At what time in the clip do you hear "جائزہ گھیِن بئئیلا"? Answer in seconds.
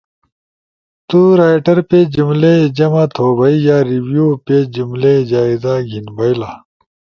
5.31-6.51